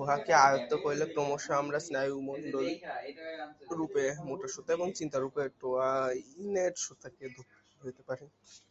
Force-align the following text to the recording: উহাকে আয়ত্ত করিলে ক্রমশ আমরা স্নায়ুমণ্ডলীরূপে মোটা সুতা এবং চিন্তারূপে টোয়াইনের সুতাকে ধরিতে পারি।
উহাকে 0.00 0.32
আয়ত্ত 0.46 0.70
করিলে 0.82 1.06
ক্রমশ 1.12 1.44
আমরা 1.60 1.78
স্নায়ুমণ্ডলীরূপে 1.86 2.84
মোটা 4.26 4.48
সুতা 4.54 4.70
এবং 4.74 4.88
চিন্তারূপে 4.98 5.42
টোয়াইনের 5.60 6.72
সুতাকে 6.84 7.24
ধরিতে 7.80 8.02
পারি। 8.08 8.24